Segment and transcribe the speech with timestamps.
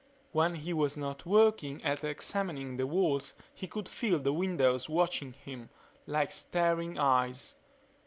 [0.31, 5.33] When he was not working at examining the walls he could feel the windows watching
[5.33, 5.69] him,
[6.07, 7.53] like staring eyes.